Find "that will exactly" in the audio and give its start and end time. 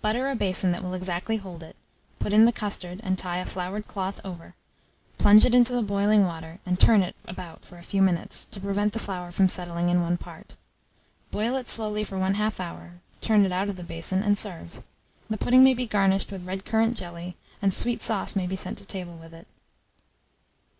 0.70-1.36